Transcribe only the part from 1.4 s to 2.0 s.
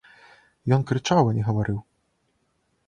гаварыў.